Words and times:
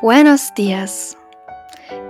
Buenos 0.00 0.54
dias. 0.54 1.14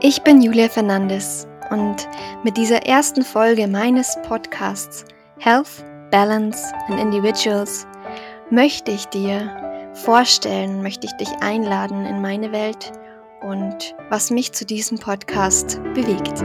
Ich 0.00 0.22
bin 0.22 0.40
Julia 0.40 0.68
Fernandes 0.68 1.48
und 1.70 2.08
mit 2.44 2.56
dieser 2.56 2.86
ersten 2.86 3.24
Folge 3.24 3.66
meines 3.66 4.16
Podcasts 4.22 5.04
Health, 5.38 5.84
Balance 6.12 6.72
and 6.86 7.00
Individuals 7.00 7.88
möchte 8.48 8.92
ich 8.92 9.06
dir 9.06 9.90
vorstellen, 9.94 10.82
möchte 10.82 11.08
ich 11.08 11.12
dich 11.14 11.30
einladen 11.40 12.06
in 12.06 12.22
meine 12.22 12.52
Welt 12.52 12.92
und 13.40 13.96
was 14.08 14.30
mich 14.30 14.52
zu 14.52 14.64
diesem 14.64 15.00
Podcast 15.00 15.82
bewegt. 15.92 16.42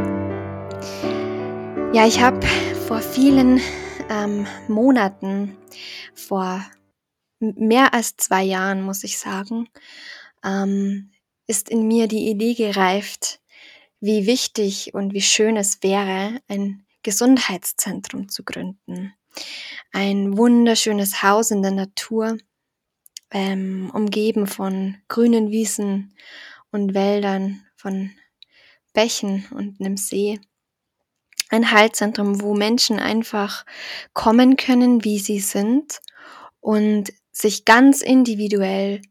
Ja, 1.94 2.08
ich 2.08 2.20
habe 2.20 2.44
vor 2.88 3.02
vielen 3.02 3.62
ähm, 4.10 4.48
Monaten, 4.68 5.56
vor 6.16 6.66
mehr 7.40 7.94
als 7.94 8.18
zwei 8.18 8.42
Jahren, 8.42 8.82
muss 8.82 9.04
ich 9.04 9.20
sagen, 9.20 9.70
ähm, 10.44 11.12
ist 11.48 11.70
in 11.70 11.88
mir 11.88 12.08
die 12.08 12.30
Idee 12.30 12.54
gereift, 12.54 13.40
wie 14.00 14.26
wichtig 14.26 14.94
und 14.94 15.14
wie 15.14 15.22
schön 15.22 15.58
es 15.58 15.82
wäre, 15.82 16.40
ein 16.48 16.86
Gesundheitszentrum 17.04 18.30
zu 18.30 18.44
gründen. 18.44 19.14
Ein 19.92 20.38
wunderschönes 20.38 21.22
Haus 21.24 21.52
in 21.52 21.62
der 21.62 21.72
Natur, 21.72 22.38
ähm, 23.32 23.92
umgeben 23.94 24.48
von 24.48 24.98
grünen 25.08 25.52
Wiesen 25.52 26.14
und 26.72 26.94
Wäldern, 26.94 27.66
von 27.76 28.12
Bächen 28.94 29.46
und 29.52 29.80
einem 29.80 29.98
See. 29.98 30.40
Ein 31.50 31.72
Heilzentrum, 31.72 32.42
wo 32.42 32.56
Menschen 32.56 33.00
einfach 33.00 33.66
kommen 34.14 34.58
können, 34.58 35.04
wie 35.04 35.20
sie 35.20 35.40
sind 35.40 36.02
und 36.60 37.14
sich 37.32 37.66
ganz 37.66 38.02
individuell 38.02 39.02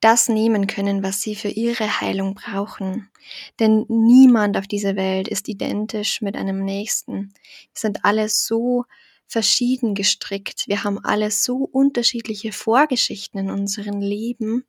das 0.00 0.28
nehmen 0.28 0.66
können, 0.66 1.02
was 1.02 1.20
sie 1.20 1.34
für 1.34 1.48
ihre 1.48 2.00
Heilung 2.00 2.34
brauchen. 2.34 3.10
Denn 3.58 3.84
niemand 3.88 4.56
auf 4.56 4.66
dieser 4.66 4.96
Welt 4.96 5.28
ist 5.28 5.48
identisch 5.48 6.20
mit 6.22 6.36
einem 6.36 6.64
Nächsten. 6.64 7.32
Wir 7.72 7.80
sind 7.80 8.04
alle 8.04 8.28
so 8.28 8.84
verschieden 9.26 9.94
gestrickt. 9.94 10.64
Wir 10.66 10.82
haben 10.84 10.98
alle 11.04 11.30
so 11.30 11.68
unterschiedliche 11.70 12.52
Vorgeschichten 12.52 13.38
in 13.38 13.50
unserem 13.50 14.00
Leben 14.00 14.64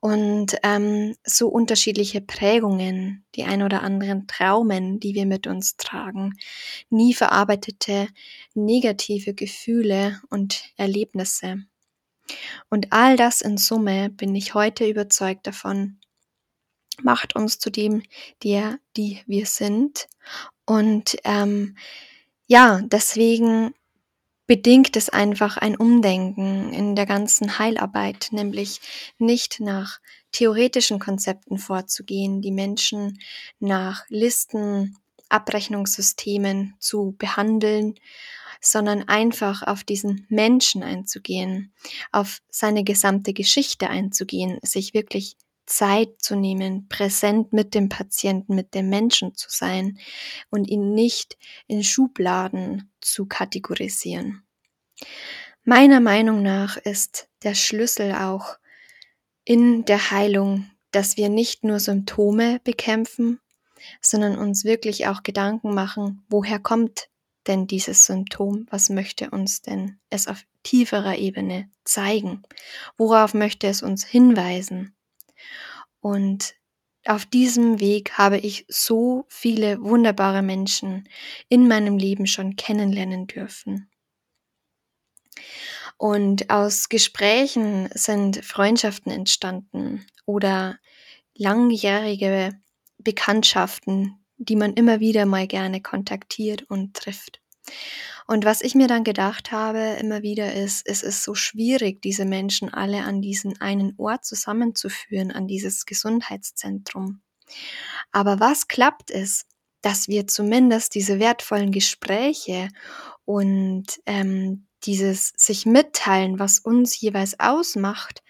und 0.00 0.56
ähm, 0.62 1.16
so 1.24 1.48
unterschiedliche 1.48 2.20
Prägungen, 2.20 3.24
die 3.34 3.44
ein 3.44 3.62
oder 3.62 3.82
anderen 3.82 4.26
Traumen, 4.26 5.00
die 5.00 5.14
wir 5.14 5.26
mit 5.26 5.46
uns 5.46 5.76
tragen, 5.76 6.34
nie 6.90 7.14
verarbeitete 7.14 8.08
negative 8.54 9.34
Gefühle 9.34 10.20
und 10.30 10.64
Erlebnisse. 10.76 11.64
Und 12.68 12.92
all 12.92 13.16
das 13.16 13.40
in 13.40 13.58
Summe 13.58 14.10
bin 14.10 14.34
ich 14.34 14.54
heute 14.54 14.86
überzeugt 14.86 15.46
davon, 15.46 15.98
macht 17.02 17.36
uns 17.36 17.58
zu 17.58 17.70
dem, 17.70 18.02
der, 18.42 18.78
die 18.96 19.22
wir 19.26 19.46
sind. 19.46 20.08
Und 20.64 21.16
ähm, 21.24 21.76
ja, 22.46 22.80
deswegen 22.82 23.74
bedingt 24.46 24.96
es 24.96 25.10
einfach 25.10 25.58
ein 25.58 25.76
Umdenken 25.76 26.72
in 26.72 26.96
der 26.96 27.06
ganzen 27.06 27.58
Heilarbeit, 27.58 28.28
nämlich 28.30 28.80
nicht 29.18 29.60
nach 29.60 30.00
theoretischen 30.32 30.98
Konzepten 30.98 31.58
vorzugehen, 31.58 32.40
die 32.40 32.50
Menschen 32.50 33.20
nach 33.60 34.04
Listen, 34.08 34.96
Abrechnungssystemen 35.28 36.74
zu 36.78 37.14
behandeln, 37.18 37.94
sondern 38.60 39.08
einfach 39.08 39.62
auf 39.62 39.84
diesen 39.84 40.26
Menschen 40.28 40.82
einzugehen, 40.82 41.72
auf 42.12 42.40
seine 42.50 42.84
gesamte 42.84 43.32
Geschichte 43.32 43.88
einzugehen, 43.88 44.58
sich 44.62 44.94
wirklich 44.94 45.36
Zeit 45.66 46.20
zu 46.20 46.34
nehmen, 46.34 46.88
präsent 46.88 47.52
mit 47.52 47.74
dem 47.74 47.88
Patienten, 47.88 48.54
mit 48.54 48.74
dem 48.74 48.88
Menschen 48.88 49.34
zu 49.34 49.48
sein 49.50 49.98
und 50.50 50.68
ihn 50.68 50.94
nicht 50.94 51.36
in 51.66 51.84
Schubladen 51.84 52.90
zu 53.00 53.26
kategorisieren. 53.26 54.42
Meiner 55.64 56.00
Meinung 56.00 56.42
nach 56.42 56.78
ist 56.78 57.28
der 57.42 57.54
Schlüssel 57.54 58.12
auch 58.14 58.56
in 59.44 59.84
der 59.84 60.10
Heilung, 60.10 60.70
dass 60.90 61.16
wir 61.16 61.28
nicht 61.28 61.64
nur 61.64 61.78
Symptome 61.78 62.60
bekämpfen, 62.64 63.40
sondern 64.00 64.38
uns 64.38 64.64
wirklich 64.64 65.06
auch 65.06 65.22
Gedanken 65.22 65.74
machen, 65.74 66.24
woher 66.28 66.58
kommt 66.58 67.08
denn 67.48 67.66
dieses 67.66 68.04
Symptom? 68.04 68.66
Was 68.70 68.90
möchte 68.90 69.30
uns 69.30 69.62
denn 69.62 69.98
es 70.10 70.28
auf 70.28 70.44
tieferer 70.62 71.16
Ebene 71.16 71.70
zeigen? 71.84 72.42
Worauf 72.96 73.34
möchte 73.34 73.66
es 73.66 73.82
uns 73.82 74.04
hinweisen? 74.04 74.94
Und 76.00 76.54
auf 77.06 77.24
diesem 77.24 77.80
Weg 77.80 78.12
habe 78.18 78.38
ich 78.38 78.66
so 78.68 79.24
viele 79.28 79.80
wunderbare 79.80 80.42
Menschen 80.42 81.08
in 81.48 81.66
meinem 81.66 81.96
Leben 81.96 82.26
schon 82.26 82.56
kennenlernen 82.56 83.26
dürfen. 83.26 83.90
Und 85.96 86.50
aus 86.50 86.88
Gesprächen 86.88 87.88
sind 87.94 88.44
Freundschaften 88.44 89.10
entstanden 89.10 90.06
oder 90.26 90.78
langjährige 91.34 92.60
Bekanntschaften, 92.98 94.24
die 94.38 94.56
man 94.56 94.72
immer 94.74 95.00
wieder 95.00 95.26
mal 95.26 95.46
gerne 95.46 95.82
kontaktiert 95.82 96.62
und 96.64 96.94
trifft. 96.94 97.40
Und 98.26 98.44
was 98.44 98.60
ich 98.60 98.74
mir 98.74 98.88
dann 98.88 99.04
gedacht 99.04 99.52
habe, 99.52 99.96
immer 100.00 100.22
wieder 100.22 100.52
ist, 100.52 100.86
es 100.86 101.02
ist 101.02 101.22
so 101.22 101.34
schwierig, 101.34 102.02
diese 102.02 102.24
Menschen 102.24 102.72
alle 102.72 103.04
an 103.04 103.20
diesen 103.22 103.60
einen 103.60 103.94
Ort 103.96 104.24
zusammenzuführen, 104.24 105.30
an 105.30 105.46
dieses 105.46 105.86
Gesundheitszentrum. 105.86 107.20
Aber 108.12 108.40
was 108.40 108.68
klappt 108.68 109.10
ist, 109.10 109.46
dass 109.80 110.08
wir 110.08 110.26
zumindest 110.26 110.94
diese 110.94 111.18
wertvollen 111.18 111.72
Gespräche 111.72 112.68
und 113.24 113.86
ähm, 114.06 114.66
dieses 114.84 115.32
sich 115.36 115.66
mitteilen, 115.66 116.38
was 116.38 116.58
uns 116.58 117.00
jeweils 117.00 117.40
ausmacht, 117.40 118.22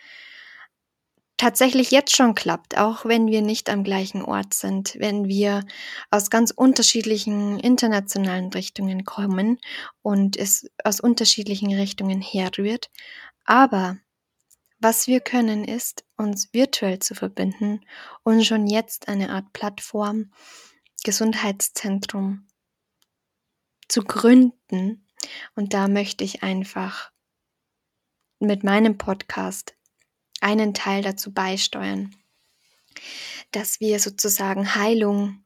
tatsächlich 1.39 1.91
jetzt 1.91 2.15
schon 2.15 2.35
klappt, 2.35 2.77
auch 2.77 3.07
wenn 3.07 3.29
wir 3.29 3.41
nicht 3.41 3.71
am 3.71 3.85
gleichen 3.85 4.23
Ort 4.23 4.53
sind, 4.53 4.97
wenn 4.99 5.27
wir 5.27 5.65
aus 6.11 6.29
ganz 6.29 6.51
unterschiedlichen 6.51 7.59
internationalen 7.59 8.49
Richtungen 8.53 9.05
kommen 9.05 9.59
und 10.03 10.37
es 10.37 10.71
aus 10.85 11.01
unterschiedlichen 11.01 11.73
Richtungen 11.73 12.21
herrührt. 12.21 12.91
Aber 13.45 13.97
was 14.81 15.07
wir 15.07 15.21
können, 15.21 15.65
ist, 15.65 16.05
uns 16.17 16.53
virtuell 16.53 16.99
zu 16.99 17.15
verbinden 17.15 17.81
und 18.25 18.45
schon 18.45 18.67
jetzt 18.67 19.09
eine 19.09 19.31
Art 19.31 19.53
Plattform, 19.53 20.33
Gesundheitszentrum 21.05 22.47
zu 23.89 24.03
gründen. 24.03 25.07
Und 25.55 25.73
da 25.73 25.89
möchte 25.89 26.25
ich 26.25 26.43
einfach 26.43 27.11
mit 28.39 28.63
meinem 28.63 28.99
Podcast 28.99 29.78
einen 30.41 30.75
Teil 30.75 31.03
dazu 31.03 31.33
beisteuern, 31.33 32.15
dass 33.53 33.81
wir 33.81 33.99
sozusagen 34.01 34.75
Heilung 34.75 35.45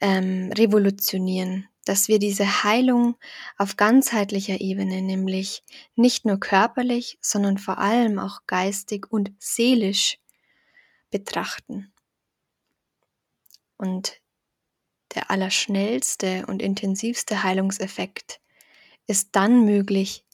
ähm, 0.00 0.52
revolutionieren, 0.52 1.68
dass 1.84 2.08
wir 2.08 2.18
diese 2.18 2.64
Heilung 2.64 3.16
auf 3.56 3.76
ganzheitlicher 3.76 4.60
Ebene, 4.60 5.02
nämlich 5.02 5.62
nicht 5.94 6.24
nur 6.24 6.38
körperlich, 6.38 7.18
sondern 7.20 7.58
vor 7.58 7.78
allem 7.78 8.18
auch 8.18 8.40
geistig 8.46 9.10
und 9.10 9.32
seelisch 9.38 10.18
betrachten. 11.10 11.92
Und 13.78 14.20
der 15.14 15.30
allerschnellste 15.30 16.44
und 16.46 16.60
intensivste 16.60 17.42
Heilungseffekt 17.42 18.40
ist 19.06 19.30
dann 19.32 19.64
möglich, 19.64 20.24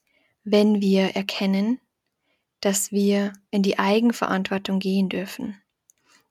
wenn 0.45 0.81
wir 0.81 1.15
erkennen, 1.15 1.81
dass 2.63 2.93
wir 2.93 3.33
in 3.51 3.63
die 3.63 3.79
Eigenverantwortung 3.79 4.79
gehen 4.79 5.09
dürfen, 5.09 5.61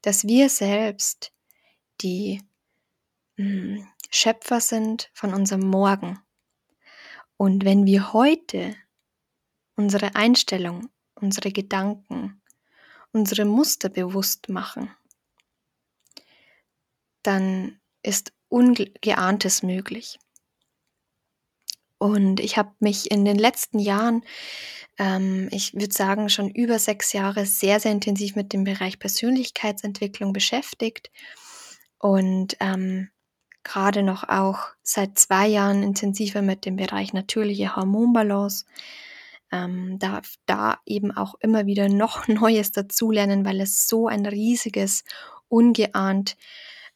dass 0.02 0.26
wir 0.26 0.50
selbst 0.50 1.32
die 2.02 2.42
hm, 3.38 3.88
Schöpfer 4.10 4.60
sind 4.60 5.12
von 5.14 5.34
unserem 5.34 5.68
Morgen. 5.68 6.20
Und 7.38 7.66
wenn 7.66 7.86
wir 7.86 8.14
heute 8.14 8.76
unsere 9.76 10.16
Einstellung, 10.16 10.90
unsere 11.16 11.52
Gedanken, 11.52 12.42
unsere 13.12 13.46
Muster 13.46 13.90
bewusst 13.90 14.50
machen, 14.50 14.90
dann 17.24 17.80
ist 18.04 18.34
Ungeahntes 18.48 19.64
möglich. 19.64 20.20
Und 22.02 22.40
ich 22.40 22.58
habe 22.58 22.72
mich 22.80 23.12
in 23.12 23.26
den 23.26 23.38
letzten 23.38 23.78
Jahren 23.78 24.24
ähm, 24.98 25.48
ich 25.52 25.74
würde 25.74 25.94
sagen, 25.94 26.30
schon 26.30 26.50
über 26.50 26.78
sechs 26.80 27.14
Jahre 27.14 27.46
sehr, 27.46 27.80
sehr 27.80 27.92
intensiv 27.92 28.36
mit 28.36 28.54
dem 28.54 28.64
Bereich 28.64 29.00
Persönlichkeitsentwicklung 29.00 30.34
beschäftigt 30.34 31.12
und 31.98 32.58
ähm, 32.60 33.10
gerade 33.64 34.04
noch 34.04 34.28
auch 34.28 34.60
seit 34.84 35.18
zwei 35.18 35.48
Jahren 35.48 35.84
intensiver 35.84 36.42
mit 36.42 36.66
dem 36.66 36.76
Bereich 36.76 37.14
natürliche 37.14 37.76
Hormonbalance. 37.76 38.66
Ähm, 39.52 40.00
darf 40.00 40.36
da 40.46 40.80
eben 40.86 41.12
auch 41.12 41.36
immer 41.40 41.66
wieder 41.66 41.90
noch 41.90 42.28
Neues 42.30 42.72
dazulernen, 42.72 43.46
weil 43.46 43.60
es 43.60 43.88
so 43.88 44.08
ein 44.08 44.26
riesiges 44.26 45.04
ungeahnt 45.50 46.38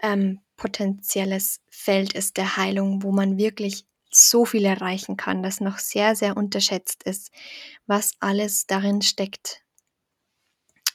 ähm, 0.01 0.39
potenzielles 0.57 1.59
Feld 1.69 2.13
ist 2.13 2.37
der 2.37 2.55
Heilung, 2.55 3.03
wo 3.03 3.11
man 3.11 3.37
wirklich 3.37 3.85
so 4.15 4.45
viel 4.45 4.65
erreichen 4.65 5.17
kann, 5.17 5.43
das 5.43 5.59
noch 5.59 5.77
sehr, 5.77 6.15
sehr 6.15 6.37
unterschätzt 6.37 7.03
ist, 7.03 7.31
was 7.85 8.13
alles 8.19 8.67
darin 8.67 9.01
steckt. 9.01 9.61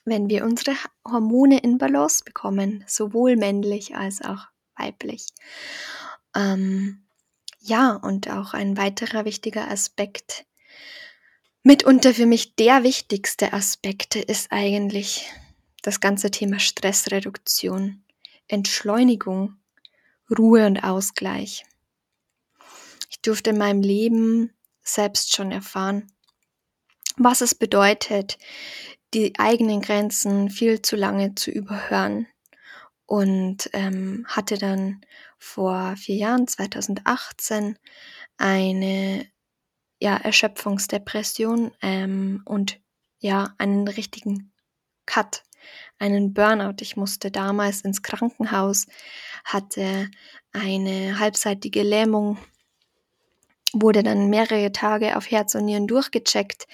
Wenn 0.04 0.28
wir 0.28 0.44
unsere 0.44 0.76
Hormone 1.06 1.58
in 1.58 1.78
Balance 1.78 2.24
bekommen, 2.24 2.84
sowohl 2.86 3.36
männlich 3.36 3.94
als 3.94 4.22
auch 4.22 4.46
weiblich. 4.76 5.26
Ähm, 6.34 7.04
ja, 7.60 7.92
und 7.92 8.30
auch 8.30 8.54
ein 8.54 8.76
weiterer 8.76 9.24
wichtiger 9.24 9.70
Aspekt, 9.70 10.46
mitunter 11.62 12.14
für 12.14 12.26
mich 12.26 12.56
der 12.56 12.82
wichtigste 12.82 13.52
Aspekt 13.52 14.16
ist 14.16 14.50
eigentlich 14.50 15.30
das 15.82 16.00
ganze 16.00 16.30
Thema 16.30 16.58
Stressreduktion, 16.58 18.02
Entschleunigung, 18.48 19.56
Ruhe 20.36 20.66
und 20.66 20.82
Ausgleich. 20.82 21.64
Ich 23.20 23.28
durfte 23.28 23.50
in 23.50 23.58
meinem 23.58 23.82
Leben 23.82 24.50
selbst 24.82 25.36
schon 25.36 25.52
erfahren, 25.52 26.10
was 27.18 27.42
es 27.42 27.54
bedeutet, 27.54 28.38
die 29.12 29.38
eigenen 29.38 29.82
Grenzen 29.82 30.48
viel 30.48 30.80
zu 30.80 30.96
lange 30.96 31.34
zu 31.34 31.50
überhören. 31.50 32.26
Und 33.04 33.68
ähm, 33.74 34.24
hatte 34.26 34.56
dann 34.56 35.02
vor 35.36 35.96
vier 35.96 36.16
Jahren, 36.16 36.48
2018, 36.48 37.78
eine 38.38 39.26
ja, 40.00 40.16
Erschöpfungsdepression 40.16 41.72
ähm, 41.82 42.40
und 42.46 42.80
ja, 43.18 43.54
einen 43.58 43.86
richtigen 43.86 44.50
Cut, 45.04 45.42
einen 45.98 46.32
Burnout. 46.32 46.76
Ich 46.80 46.96
musste 46.96 47.30
damals 47.30 47.82
ins 47.82 48.02
Krankenhaus, 48.02 48.86
hatte 49.44 50.10
eine 50.52 51.18
halbseitige 51.18 51.82
Lähmung, 51.82 52.38
wurde 53.72 54.02
dann 54.02 54.30
mehrere 54.30 54.72
Tage 54.72 55.16
auf 55.16 55.30
Herz 55.30 55.54
und 55.54 55.64
Nieren 55.64 55.86
durchgecheckt, 55.86 56.66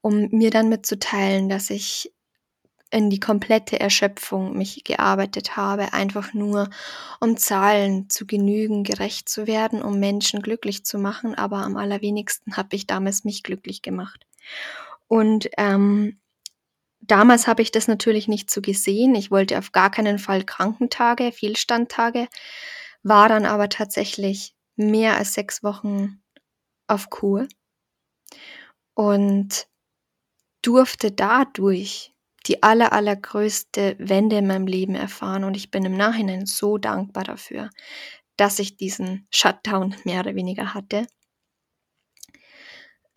um 0.00 0.28
mir 0.30 0.50
dann 0.50 0.68
mitzuteilen, 0.68 1.48
dass 1.48 1.70
ich 1.70 2.12
in 2.90 3.10
die 3.10 3.20
komplette 3.20 3.80
Erschöpfung 3.80 4.56
mich 4.56 4.84
gearbeitet 4.84 5.56
habe, 5.56 5.92
einfach 5.92 6.34
nur 6.34 6.70
um 7.20 7.36
Zahlen 7.36 8.08
zu 8.08 8.26
genügen, 8.26 8.84
gerecht 8.84 9.28
zu 9.28 9.46
werden, 9.46 9.82
um 9.82 9.98
Menschen 9.98 10.40
glücklich 10.40 10.84
zu 10.84 10.98
machen, 10.98 11.34
aber 11.34 11.58
am 11.58 11.76
allerwenigsten 11.76 12.56
habe 12.56 12.76
ich 12.76 12.86
damals 12.86 13.24
mich 13.24 13.42
glücklich 13.42 13.82
gemacht. 13.82 14.26
Und 15.08 15.48
ähm, 15.58 16.20
damals 17.00 17.48
habe 17.48 17.62
ich 17.62 17.72
das 17.72 17.88
natürlich 17.88 18.28
nicht 18.28 18.50
so 18.50 18.60
gesehen. 18.60 19.14
Ich 19.14 19.30
wollte 19.30 19.58
auf 19.58 19.72
gar 19.72 19.90
keinen 19.90 20.18
Fall 20.18 20.44
Krankentage, 20.44 21.32
Fehlstandtage, 21.32 22.28
war 23.02 23.28
dann 23.28 23.46
aber 23.46 23.68
tatsächlich 23.68 24.54
mehr 24.76 25.16
als 25.16 25.34
sechs 25.34 25.62
Wochen 25.62 26.22
auf 26.86 27.10
Kur 27.10 27.48
und 28.94 29.66
durfte 30.62 31.12
dadurch 31.12 32.12
die 32.46 32.62
aller, 32.62 32.92
allergrößte 32.92 33.96
Wende 33.98 34.38
in 34.38 34.46
meinem 34.46 34.66
Leben 34.66 34.94
erfahren 34.94 35.44
und 35.44 35.56
ich 35.56 35.70
bin 35.70 35.84
im 35.84 35.96
Nachhinein 35.96 36.46
so 36.46 36.78
dankbar 36.78 37.24
dafür, 37.24 37.70
dass 38.36 38.58
ich 38.58 38.76
diesen 38.76 39.26
Shutdown 39.30 39.94
mehr 40.04 40.20
oder 40.20 40.34
weniger 40.34 40.74
hatte. 40.74 41.06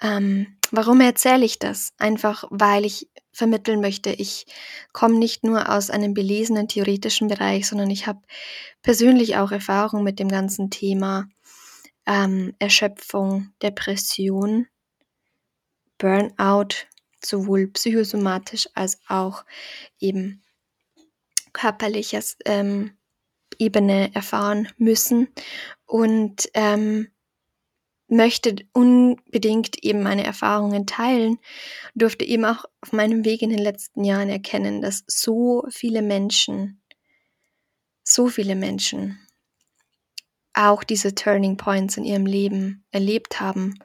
Ähm, 0.02 0.58
warum 0.72 1.02
erzähle 1.02 1.46
ich 1.46 1.60
das? 1.60 1.92
Einfach 1.98 2.46
weil 2.50 2.86
ich 2.86 3.10
vermitteln 3.34 3.82
möchte, 3.82 4.12
ich 4.12 4.46
komme 4.94 5.18
nicht 5.18 5.44
nur 5.44 5.70
aus 5.70 5.90
einem 5.90 6.14
belesenen 6.14 6.68
theoretischen 6.68 7.28
Bereich, 7.28 7.68
sondern 7.68 7.90
ich 7.90 8.08
habe 8.08 8.22
persönlich 8.82 9.38
auch 9.38 9.52
Erfahrung 9.52 10.04
mit 10.04 10.20
dem 10.20 10.30
ganzen 10.30 10.70
Thema 10.70 11.28
ähm, 12.10 12.56
Erschöpfung, 12.58 13.54
Depression, 13.62 14.68
Burnout, 16.00 16.88
sowohl 17.24 17.68
psychosomatisch 17.68 18.68
als 18.74 19.00
auch 19.08 19.46
eben 20.00 20.42
körperliches 21.54 22.38
ähm, 22.46 22.98
Ebene 23.60 24.14
erfahren 24.16 24.70
müssen. 24.78 25.28
Und 25.86 26.50
ähm, 26.56 27.10
möchte 28.08 28.56
unbedingt 28.74 29.84
eben 29.84 30.02
meine 30.02 30.24
Erfahrungen 30.24 30.88
teilen, 30.88 31.38
durfte 31.94 32.26
eben 32.26 32.44
auch 32.44 32.66
auf 32.82 32.92
meinem 32.92 33.24
Weg 33.24 33.44
in 33.44 33.52
den 33.52 33.60
letzten 33.60 34.04
Jahren 34.04 34.30
erkennen, 34.30 34.82
dass 34.82 35.04
so 35.06 35.64
viele 35.70 36.02
Menschen, 36.02 36.82
so 38.04 38.28
viele 38.28 38.56
Menschen 38.56 39.20
auch 40.60 40.84
diese 40.84 41.16
Turning 41.16 41.58
Points 41.58 41.98
in 41.98 42.04
ihrem 42.04 42.26
Leben 42.26 42.84
erlebt 42.92 43.40
haben 43.40 43.80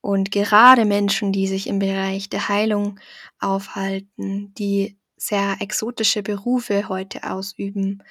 und 0.00 0.30
gerade 0.30 0.84
Menschen, 0.84 1.32
die 1.32 1.46
sich 1.46 1.66
im 1.66 1.78
Bereich 1.78 2.28
der 2.30 2.48
Heilung 2.48 2.98
aufhalten, 3.38 4.54
die 4.54 4.98
sehr 5.16 5.56
exotische 5.60 6.22
Berufe 6.22 6.88
heute 6.88 7.30
ausüben, 7.30 8.02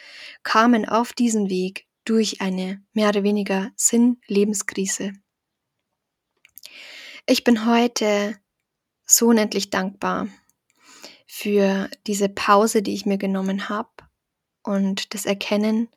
kamen 0.44 0.88
auf 0.88 1.14
diesen 1.14 1.50
Weg 1.50 1.88
durch 2.06 2.42
eine 2.42 2.82
mehr 2.94 3.10
oder 3.10 3.24
weniger 3.24 3.72
Sinn-Lebenskrise. 3.76 5.14
Ich 7.26 7.44
bin 7.44 7.66
heute 7.66 8.38
so 9.06 9.28
unendlich 9.28 9.72
dankbar 9.72 10.28
für 11.26 11.90
diese 12.08 12.30
Pause, 12.30 12.82
die 12.82 12.94
ich 12.94 13.06
mir 13.06 13.18
genommen 13.18 13.70
habe 13.70 13.90
und 14.64 15.14
das 15.14 15.26
Erkennen, 15.26 15.90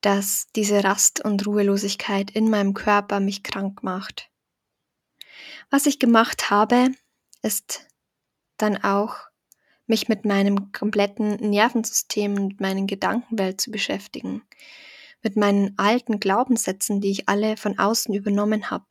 dass 0.00 0.46
diese 0.54 0.84
Rast 0.84 1.24
und 1.24 1.46
Ruhelosigkeit 1.46 2.30
in 2.30 2.50
meinem 2.50 2.74
Körper 2.74 3.20
mich 3.20 3.42
krank 3.42 3.82
macht 3.82 4.30
was 5.70 5.86
ich 5.86 5.98
gemacht 5.98 6.50
habe, 6.50 6.90
ist 7.42 7.86
dann 8.56 8.82
auch, 8.82 9.16
mich 9.86 10.08
mit 10.08 10.24
meinem 10.24 10.72
kompletten 10.72 11.36
Nervensystem 11.36 12.34
und 12.34 12.60
meinen 12.60 12.86
Gedankenwelt 12.86 13.60
zu 13.60 13.70
beschäftigen. 13.70 14.42
Mit 15.22 15.36
meinen 15.36 15.78
alten 15.78 16.20
Glaubenssätzen, 16.20 17.00
die 17.00 17.10
ich 17.10 17.28
alle 17.28 17.56
von 17.56 17.78
außen 17.78 18.14
übernommen 18.14 18.70
habe. 18.70 18.86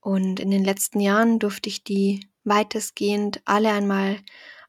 Und 0.00 0.38
in 0.38 0.50
den 0.50 0.64
letzten 0.64 1.00
Jahren 1.00 1.38
durfte 1.38 1.68
ich 1.68 1.82
die 1.82 2.28
weitestgehend 2.44 3.40
alle 3.44 3.70
einmal 3.70 4.18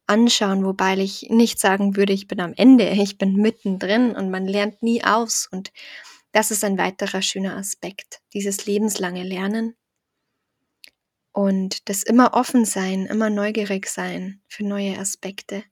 anschauen, 0.08 0.66
wobei 0.66 0.98
ich 0.98 1.30
nicht 1.30 1.60
sagen 1.60 1.96
würde, 1.96 2.14
ich 2.14 2.28
bin 2.28 2.40
am 2.40 2.54
Ende, 2.56 2.90
ich 2.90 3.18
bin 3.18 3.36
mittendrin 3.36 4.16
und 4.16 4.30
man 4.30 4.46
lernt 4.46 4.84
nie 4.84 5.04
aus. 5.04 5.48
Und 5.52 5.72
das 6.32 6.52
ist 6.52 6.64
ein 6.64 6.78
weiterer 6.78 7.22
schöner 7.22 7.56
Aspekt, 7.56 8.20
dieses 8.34 8.66
lebenslange 8.66 9.24
Lernen 9.24 9.76
und 11.34 11.90
das 11.90 12.04
immer 12.04 12.36
offen 12.36 12.64
sein, 12.64 13.08
immer 13.08 13.30
neugierig 13.30 13.88
sein 13.88 14.42
für 14.48 14.64
neue 14.64 14.98
Aspekte. 15.00 15.64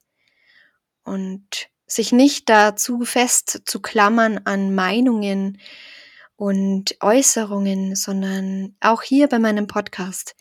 Und 1.04 1.70
sich 1.86 2.12
nicht 2.12 2.50
dazu 2.50 3.02
fest 3.02 3.62
zu 3.66 3.80
klammern 3.82 4.42
an 4.46 4.74
Meinungen 4.74 5.60
und 6.36 6.96
Äußerungen, 7.02 7.96
sondern 7.96 8.76
auch 8.80 9.04
hier 9.04 9.28
bei 9.28 9.40
meinem 9.40 9.68
Podcast, 9.68 10.36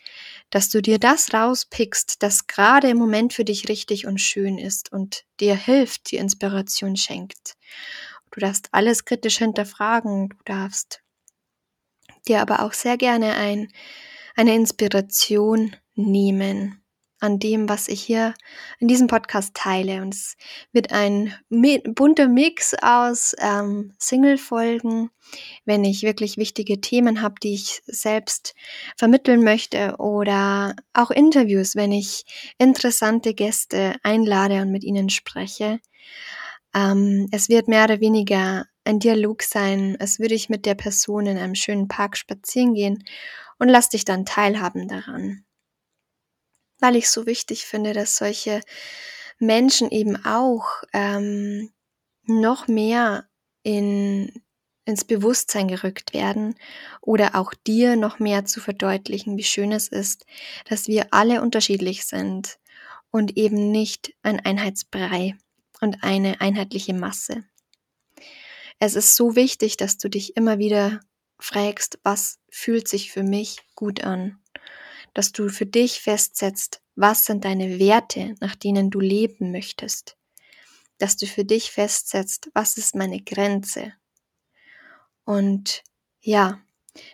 dass 0.50 0.68
du 0.68 0.82
dir 0.82 0.98
das 0.98 1.32
rauspickst, 1.32 2.22
das 2.22 2.46
gerade 2.46 2.90
im 2.90 2.96
Moment 2.98 3.32
für 3.32 3.44
dich 3.44 3.68
richtig 3.68 4.06
und 4.06 4.20
schön 4.20 4.58
ist 4.58 4.92
und 4.92 5.24
dir 5.40 5.54
hilft, 5.54 6.10
die 6.10 6.16
Inspiration 6.16 6.96
schenkt. 6.96 7.54
Du 8.32 8.40
darfst 8.40 8.68
alles 8.72 9.04
kritisch 9.04 9.38
hinterfragen, 9.38 10.28
du 10.28 10.36
darfst 10.44 11.02
dir 12.28 12.40
aber 12.40 12.64
auch 12.64 12.72
sehr 12.72 12.96
gerne 12.96 13.34
ein 13.36 13.68
eine 14.36 14.54
Inspiration 14.54 15.76
nehmen 15.94 16.79
an 17.20 17.38
dem, 17.38 17.68
was 17.68 17.88
ich 17.88 18.02
hier 18.02 18.34
in 18.78 18.88
diesem 18.88 19.06
Podcast 19.06 19.54
teile. 19.54 20.02
Und 20.02 20.14
es 20.14 20.36
wird 20.72 20.92
ein 20.92 21.34
bunter 21.48 22.28
Mix 22.28 22.74
aus 22.82 23.34
ähm, 23.38 23.92
Single-Folgen, 23.98 25.10
wenn 25.64 25.84
ich 25.84 26.02
wirklich 26.02 26.38
wichtige 26.38 26.80
Themen 26.80 27.22
habe, 27.22 27.34
die 27.42 27.54
ich 27.54 27.82
selbst 27.86 28.54
vermitteln 28.96 29.44
möchte, 29.44 29.96
oder 29.98 30.74
auch 30.94 31.10
Interviews, 31.10 31.76
wenn 31.76 31.92
ich 31.92 32.24
interessante 32.58 33.34
Gäste 33.34 33.94
einlade 34.02 34.62
und 34.62 34.72
mit 34.72 34.82
ihnen 34.82 35.10
spreche. 35.10 35.78
Ähm, 36.74 37.28
es 37.32 37.48
wird 37.48 37.68
mehr 37.68 37.84
oder 37.84 38.00
weniger 38.00 38.64
ein 38.84 38.98
Dialog 38.98 39.42
sein, 39.42 39.96
als 40.00 40.18
würde 40.18 40.34
ich 40.34 40.48
mit 40.48 40.66
der 40.66 40.74
Person 40.74 41.26
in 41.26 41.36
einem 41.36 41.54
schönen 41.54 41.88
Park 41.88 42.16
spazieren 42.16 42.74
gehen 42.74 43.04
und 43.58 43.68
lass 43.68 43.90
dich 43.90 44.04
dann 44.04 44.24
teilhaben 44.24 44.88
daran. 44.88 45.44
Weil 46.80 46.96
ich 46.96 47.08
so 47.10 47.26
wichtig 47.26 47.66
finde, 47.66 47.92
dass 47.92 48.16
solche 48.16 48.62
Menschen 49.38 49.90
eben 49.90 50.24
auch 50.24 50.66
ähm, 50.92 51.70
noch 52.24 52.68
mehr 52.68 53.28
in, 53.62 54.42
ins 54.84 55.04
Bewusstsein 55.04 55.68
gerückt 55.68 56.14
werden 56.14 56.54
oder 57.00 57.34
auch 57.34 57.54
dir 57.54 57.96
noch 57.96 58.18
mehr 58.18 58.44
zu 58.44 58.60
verdeutlichen, 58.60 59.36
wie 59.36 59.44
schön 59.44 59.72
es 59.72 59.88
ist, 59.88 60.26
dass 60.68 60.88
wir 60.88 61.08
alle 61.12 61.42
unterschiedlich 61.42 62.06
sind 62.06 62.58
und 63.10 63.36
eben 63.36 63.70
nicht 63.70 64.14
ein 64.22 64.40
Einheitsbrei. 64.40 65.36
und 65.82 66.02
eine 66.02 66.42
einheitliche 66.42 66.92
Masse. 66.92 67.44
Es 68.78 68.94
ist 68.96 69.16
so 69.16 69.34
wichtig, 69.34 69.78
dass 69.78 69.96
du 69.96 70.10
dich 70.10 70.36
immer 70.36 70.58
wieder 70.58 71.00
fragst, 71.38 71.98
was 72.02 72.38
fühlt 72.50 72.86
sich 72.86 73.12
für 73.12 73.22
mich 73.22 73.60
gut 73.74 74.04
an? 74.04 74.39
Dass 75.14 75.32
du 75.32 75.48
für 75.48 75.66
dich 75.66 76.00
festsetzt, 76.00 76.82
was 76.94 77.24
sind 77.24 77.44
deine 77.44 77.78
Werte, 77.78 78.34
nach 78.40 78.54
denen 78.54 78.90
du 78.90 79.00
leben 79.00 79.52
möchtest? 79.52 80.16
Dass 80.98 81.16
du 81.16 81.26
für 81.26 81.44
dich 81.44 81.70
festsetzt, 81.70 82.50
was 82.54 82.76
ist 82.76 82.94
meine 82.94 83.20
Grenze? 83.22 83.92
Und 85.24 85.82
ja, 86.20 86.60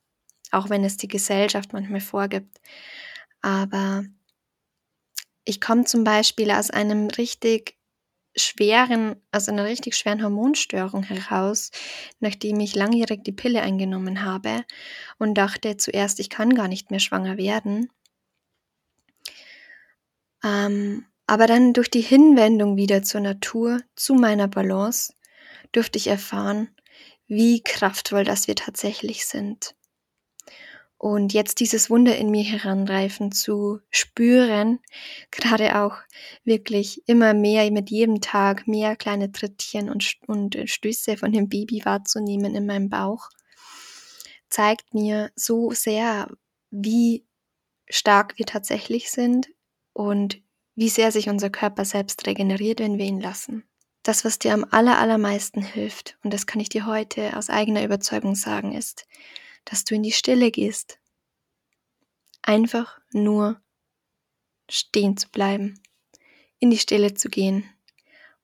auch 0.50 0.70
wenn 0.70 0.84
es 0.84 0.96
die 0.96 1.08
Gesellschaft 1.08 1.72
manchmal 1.72 2.00
vorgibt. 2.00 2.60
Aber 3.42 4.04
ich 5.44 5.60
komme 5.60 5.84
zum 5.84 6.04
Beispiel 6.04 6.50
aus 6.50 6.70
einem 6.70 7.08
richtig 7.08 7.76
schweren, 8.36 9.16
aus 9.32 9.48
einer 9.48 9.64
richtig 9.64 9.96
schweren 9.96 10.22
Hormonstörung 10.22 11.02
heraus, 11.02 11.70
nachdem 12.20 12.60
ich 12.60 12.74
langjährig 12.74 13.24
die 13.24 13.32
Pille 13.32 13.62
eingenommen 13.62 14.24
habe 14.24 14.64
und 15.18 15.34
dachte 15.34 15.76
zuerst, 15.76 16.20
ich 16.20 16.30
kann 16.30 16.54
gar 16.54 16.68
nicht 16.68 16.90
mehr 16.90 17.00
schwanger 17.00 17.36
werden. 17.36 17.90
Ähm, 20.44 21.06
aber 21.26 21.46
dann 21.46 21.72
durch 21.72 21.90
die 21.90 22.00
Hinwendung 22.00 22.76
wieder 22.76 23.02
zur 23.02 23.20
Natur, 23.20 23.80
zu 23.94 24.14
meiner 24.14 24.48
Balance, 24.48 25.12
dürfte 25.74 25.98
ich 25.98 26.08
erfahren, 26.08 26.74
wie 27.26 27.62
kraftvoll 27.62 28.24
das 28.24 28.48
wir 28.48 28.56
tatsächlich 28.56 29.26
sind. 29.26 29.76
Und 30.98 31.32
jetzt 31.32 31.60
dieses 31.60 31.88
Wunder 31.88 32.16
in 32.16 32.30
mir 32.30 32.42
heranreifen 32.42 33.32
zu 33.32 33.80
spüren, 33.88 34.80
gerade 35.30 35.80
auch 35.80 35.96
wirklich 36.44 37.02
immer 37.06 37.32
mehr 37.32 37.70
mit 37.70 37.90
jedem 37.90 38.20
Tag 38.20 38.66
mehr 38.66 38.96
kleine 38.96 39.32
Trittchen 39.32 39.88
und, 39.88 40.16
und 40.26 40.58
Stöße 40.66 41.16
von 41.16 41.32
dem 41.32 41.48
Baby 41.48 41.82
wahrzunehmen 41.84 42.54
in 42.54 42.66
meinem 42.66 42.90
Bauch, 42.90 43.30
zeigt 44.50 44.92
mir 44.92 45.30
so 45.36 45.70
sehr, 45.70 46.28
wie 46.70 47.24
stark 47.88 48.36
wir 48.36 48.44
tatsächlich 48.44 49.10
sind 49.10 49.48
und 49.92 50.42
wie 50.74 50.88
sehr 50.88 51.12
sich 51.12 51.28
unser 51.28 51.50
Körper 51.50 51.84
selbst 51.84 52.26
regeneriert, 52.26 52.80
wenn 52.80 52.98
wir 52.98 53.04
ihn 53.04 53.20
lassen. 53.20 53.64
Das, 54.02 54.24
was 54.24 54.38
dir 54.38 54.54
am 54.54 54.64
aller, 54.70 54.98
allermeisten 54.98 55.62
hilft, 55.62 56.16
und 56.24 56.32
das 56.32 56.46
kann 56.46 56.60
ich 56.60 56.70
dir 56.70 56.86
heute 56.86 57.36
aus 57.36 57.50
eigener 57.50 57.84
Überzeugung 57.84 58.34
sagen, 58.34 58.72
ist, 58.72 59.06
dass 59.66 59.84
du 59.84 59.94
in 59.94 60.02
die 60.02 60.12
Stille 60.12 60.50
gehst. 60.50 60.98
Einfach 62.42 62.98
nur 63.12 63.60
stehen 64.70 65.16
zu 65.16 65.28
bleiben, 65.28 65.80
in 66.58 66.70
die 66.70 66.78
Stille 66.78 67.12
zu 67.12 67.28
gehen 67.28 67.68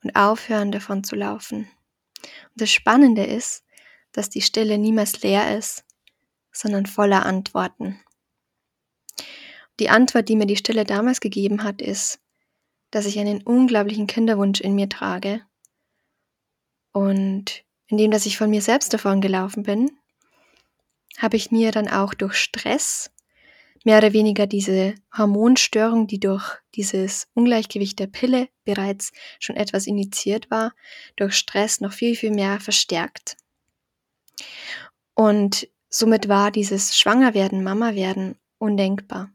und 0.03 0.15
aufhören 0.15 0.73
davon 0.73 1.05
zu 1.05 1.17
laufen. 1.17 1.71
Und 2.19 2.61
das 2.61 2.71
Spannende 2.71 3.25
ist, 3.25 3.65
dass 4.13 4.29
die 4.29 4.43
Stille 4.43 4.79
niemals 4.79 5.23
leer 5.23 5.57
ist, 5.57 5.85
sondern 6.53 6.87
voller 6.87 7.25
Antworten. 7.25 8.01
Die 9.79 9.91
Antwort, 9.91 10.29
die 10.29 10.37
mir 10.37 10.47
die 10.47 10.57
Stille 10.57 10.85
damals 10.85 11.21
gegeben 11.21 11.63
hat, 11.63 11.83
ist, 11.83 12.21
dass 12.91 13.07
ich 13.07 13.19
einen 13.19 13.43
unglaublichen 13.43 14.07
Kinderwunsch 14.07 14.61
in 14.61 14.75
mir 14.75 14.89
trage 14.89 15.43
und 16.93 17.63
indem, 17.89 18.11
dass 18.11 18.25
ich 18.25 18.39
von 18.39 18.49
mir 18.49 18.63
selbst 18.63 18.95
davon 18.95 19.21
gelaufen 19.21 19.65
bin, 19.65 19.91
habe 21.19 21.37
ich 21.37 21.51
mir 21.51 21.71
dann 21.71 21.89
auch 21.89 22.15
durch 22.15 22.35
Stress 22.37 23.11
mehr 23.85 23.99
oder 23.99 24.13
weniger 24.13 24.47
diese 24.47 24.95
Hormonstörung, 25.17 26.07
die 26.07 26.19
durch 26.19 26.59
dieses 26.75 27.29
Ungleichgewicht 27.35 27.99
der 27.99 28.07
Pille 28.07 28.49
bereits 28.65 29.13
schon 29.39 29.57
etwas 29.57 29.87
initiiert 29.87 30.51
war, 30.51 30.73
durch 31.17 31.35
Stress 31.35 31.81
noch 31.81 31.93
viel, 31.93 32.17
viel 32.17 32.31
mehr 32.31 32.61
verstärkt. 32.61 33.37
Und 35.15 35.69
somit 35.89 36.29
war 36.29 36.51
dieses 36.51 36.97
Schwangerwerden, 36.97 37.63
Mama 37.63 37.95
werden 37.95 38.37
undenkbar. 38.59 39.31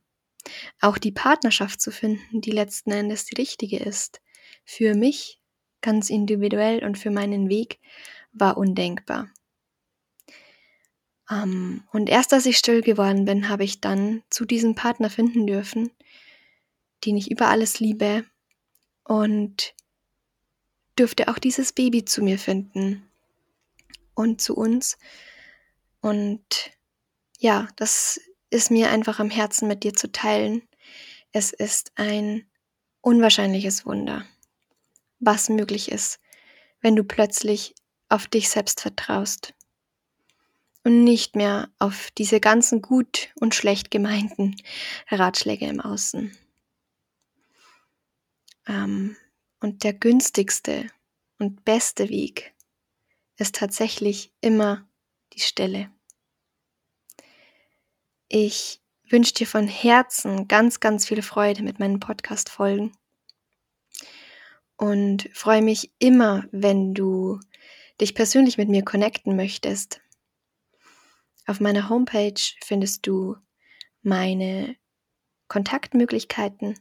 Auch 0.80 0.98
die 0.98 1.12
Partnerschaft 1.12 1.82
zu 1.82 1.92
finden, 1.92 2.42
die 2.42 2.52
letzten 2.52 2.92
Endes 2.92 3.26
die 3.26 3.36
richtige 3.36 3.78
ist, 3.78 4.22
für 4.66 4.96
mich 4.96 5.40
ganz 5.82 6.10
individuell 6.10 6.84
und 6.84 6.98
für 6.98 7.12
meinen 7.12 7.50
Weg, 7.50 7.80
war 8.34 8.58
undenkbar. 8.58 9.30
Ähm, 11.30 11.84
und 11.92 12.10
erst 12.10 12.34
als 12.34 12.46
ich 12.46 12.58
still 12.58 12.82
geworden 12.82 13.26
bin, 13.26 13.50
habe 13.50 13.64
ich 13.64 13.82
dann 13.82 14.24
zu 14.30 14.46
diesem 14.46 14.76
Partner 14.76 15.10
finden 15.10 15.48
dürfen, 15.48 15.92
den 17.06 17.18
ich 17.18 17.32
über 17.32 17.48
alles 17.48 17.80
liebe 17.80 18.26
und 19.04 19.74
dürfte 20.98 21.28
auch 21.30 21.40
dieses 21.40 21.74
Baby 21.74 22.06
zu 22.06 22.22
mir 22.22 22.38
finden 22.38 23.10
und 24.14 24.42
zu 24.42 24.56
uns. 24.56 24.98
Und 26.02 26.72
ja, 27.40 27.68
das 27.76 28.20
ist 28.52 28.70
mir 28.70 28.92
einfach 28.92 29.20
am 29.20 29.32
Herzen 29.32 29.68
mit 29.68 29.84
dir 29.84 29.94
zu 29.94 30.12
teilen. 30.12 30.62
Es 31.32 31.52
ist 31.52 31.92
ein 31.96 32.46
unwahrscheinliches 33.02 33.86
Wunder, 33.86 34.26
was 35.20 35.50
möglich 35.50 35.92
ist, 35.92 36.20
wenn 36.82 36.96
du 36.96 37.04
plötzlich 37.04 37.74
auf 38.10 38.28
dich 38.28 38.50
selbst 38.50 38.82
vertraust 38.82 39.54
und 40.84 41.04
nicht 41.04 41.36
mehr 41.36 41.70
auf 41.80 42.12
diese 42.12 42.40
ganzen 42.40 42.82
gut 42.82 43.30
und 43.40 43.56
schlecht 43.56 43.90
gemeinten 43.90 44.56
Ratschläge 45.10 45.68
im 45.68 45.80
Außen. 45.80 46.36
Ähm, 48.68 49.16
und 49.60 49.84
der 49.84 49.94
günstigste 49.94 50.88
und 51.38 51.64
beste 51.64 52.10
Weg 52.10 52.54
ist 53.38 53.56
tatsächlich 53.56 54.34
immer 54.42 54.88
die 55.34 55.40
Stille. 55.40 55.90
Ich 58.34 58.80
wünsche 59.10 59.34
dir 59.34 59.46
von 59.46 59.68
Herzen 59.68 60.48
ganz, 60.48 60.80
ganz 60.80 61.06
viel 61.06 61.22
Freude 61.22 61.64
mit 61.64 61.80
meinen 61.80 62.00
Podcast-Folgen. 62.00 62.94
Und 64.78 65.30
freue 65.34 65.62
mich 65.62 65.92
immer, 66.00 66.46
wenn 66.54 66.94
du 66.94 67.42
dich 68.00 68.16
persönlich 68.16 68.58
mit 68.58 68.70
mir 68.70 68.86
connecten 68.86 69.36
möchtest. 69.36 70.00
Auf 71.46 71.60
meiner 71.60 71.90
Homepage 71.90 72.40
findest 72.64 73.06
du 73.06 73.36
meine 74.02 74.78
Kontaktmöglichkeiten. 75.50 76.80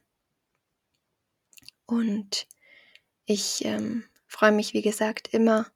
Und 1.85 2.47
ich 3.25 3.65
ähm, 3.65 4.05
freue 4.29 4.53
mich, 4.53 4.73
wie 4.73 4.83
gesagt, 4.83 5.35
immer 5.35 5.67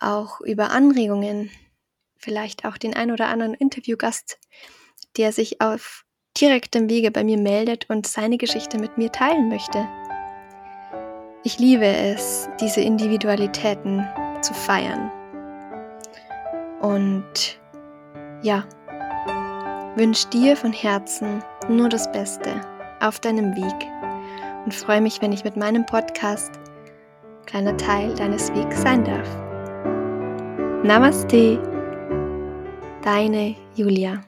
auch 0.00 0.42
über 0.42 0.68
Anregungen, 0.70 1.50
vielleicht 2.18 2.66
auch 2.66 2.76
den 2.76 2.92
ein 2.92 3.10
oder 3.10 3.28
anderen 3.28 3.54
Interviewgast, 3.54 4.38
der 5.18 5.32
sich 5.32 5.60
auf 5.60 6.04
direktem 6.40 6.88
Wege 6.88 7.10
bei 7.10 7.24
mir 7.24 7.38
meldet 7.38 7.90
und 7.90 8.06
seine 8.06 8.38
Geschichte 8.38 8.78
mit 8.78 8.96
mir 8.96 9.10
teilen 9.10 9.48
möchte. 9.48 9.86
Ich 11.44 11.58
liebe 11.58 11.86
es, 11.86 12.48
diese 12.60 12.80
Individualitäten 12.80 14.06
zu 14.40 14.54
feiern. 14.54 15.10
Und 16.80 17.58
ja, 18.42 18.64
wünsche 19.96 20.28
dir 20.28 20.56
von 20.56 20.72
Herzen 20.72 21.42
nur 21.68 21.88
das 21.88 22.10
Beste 22.12 22.60
auf 23.00 23.18
deinem 23.18 23.56
Weg 23.56 23.88
und 24.64 24.74
freue 24.74 25.00
mich, 25.00 25.20
wenn 25.20 25.32
ich 25.32 25.44
mit 25.44 25.56
meinem 25.56 25.84
Podcast 25.86 26.52
kleiner 27.46 27.76
Teil 27.76 28.14
deines 28.14 28.52
Wegs 28.54 28.82
sein 28.82 29.04
darf. 29.04 29.28
Namaste, 30.84 31.60
deine 33.02 33.56
Julia. 33.74 34.27